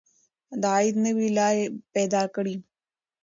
د 0.61 0.63
عاید 0.75 0.95
نوې 1.05 1.27
لارې 1.37 1.63
پیدا 1.93 2.23
کړئ. 2.35 2.55